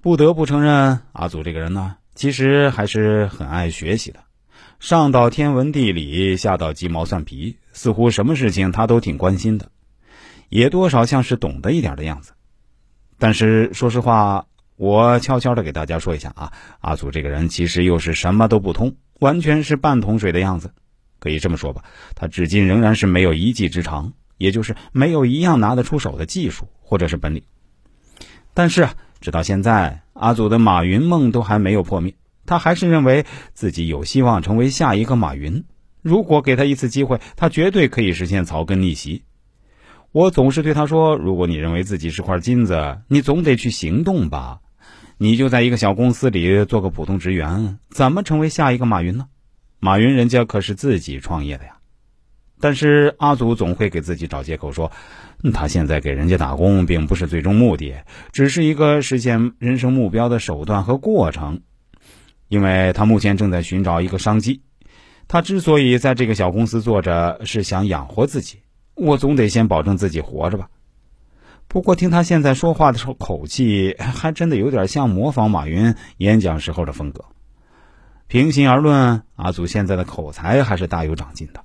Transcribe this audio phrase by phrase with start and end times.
[0.00, 4.20] 不得不承认，阿祖这个人呢，其实还是很爱学习的。
[4.78, 9.72] 上到天文地理，下到鸡毛蒜皮，似乎什么事情他都挺关心的，
[10.48, 12.32] 也多少像是懂得一点的样子。
[13.18, 20.70] 但是说实话，我悄悄的给大家说一下啊，阿祖这个人其实又是什么都不通，完全是半桶水的样子。
[21.18, 21.82] 可以这么说吧，
[22.14, 27.42] 他至今仍然是没有一技之长，也就是没有一样拿得出手的技术或者是本领。
[28.54, 32.14] 但是啊，直到现在，阿祖的马云梦都还没有破灭。
[32.46, 35.64] 他还是认为自己有希望成为下一个马云。
[36.00, 39.24] 如果给他一次机会，他绝对可以实现草根逆袭。
[40.12, 44.60] 我总是对他说：“如果你认为自己是块金子，你总得去行动吧。
[45.18, 49.26] 你就在一个小公司里做个普通职员，怎么成为下一个马云呢？
[49.80, 51.77] 马云人家可是自己创业的呀。”
[52.60, 54.90] 但是阿祖总会给自己找借口说，
[55.52, 57.94] 他现在给人家打工并不是最终目的，
[58.32, 61.60] 只是一个实现人生目标的手段和过程。
[62.48, 64.62] 因为他目前正在寻找一个商机，
[65.28, 68.58] 他之所以在这个小公司做着，是想养活自己。
[68.94, 70.68] 我总得先保证自己活着吧。
[71.68, 77.22] 不过听他现在说话的时候口气，还真的有点像模仿马云演讲时候的风格。
[78.26, 81.62] 平心而论，阿祖现在的口才还是大有长进的。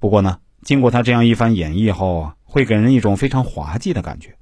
[0.00, 4.36] 不过呢，经过他这样一番演绎后，会给人一种非常滑稽的感觉，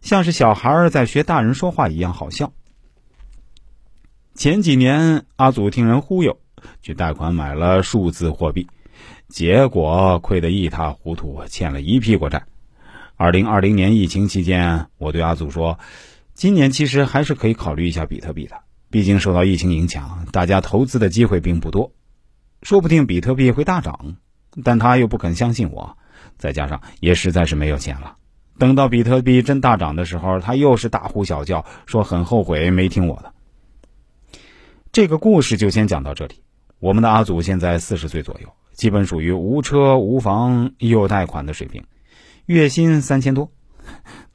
[0.00, 2.52] 像是小孩在学大人说话一样好笑。
[4.34, 6.38] 前几年，阿祖听人忽悠，
[6.80, 8.66] 去贷款买了数字货币，
[9.28, 12.44] 结果亏得一塌糊涂，欠了一屁股债。
[13.16, 15.78] 二零二零年疫情期间，我对阿祖说
[16.32, 18.56] ：“今年其实还是可以考虑一下比特币的，
[18.90, 21.92] 毕竟受到疫情影响，大家投资的机会并不多，
[22.62, 24.16] 说不定比特币会大涨。”
[24.64, 25.96] 但他又不肯相信我，
[26.36, 28.16] 再加上也实在是没有钱了。
[28.58, 33.32] 等到比特币真大涨的时候，他又是大呼小叫，说很后悔没听我的。
[34.90, 36.42] 这个故事就先讲到这里。
[36.80, 41.84] 我们的阿祖现在四十岁左右，基本属于无车无房又贷款的水平，
[42.46, 43.50] 月薪三千多，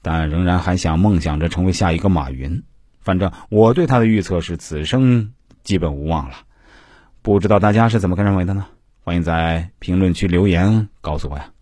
[0.02, 2.64] 但仍然还想梦想着成为下一个马云。
[3.02, 6.36] 反正我对他的预测是此生基本无望了。
[7.22, 8.68] 不知道大家是怎么个认为的呢？
[9.06, 11.53] 欢迎在评论区留言告诉我呀。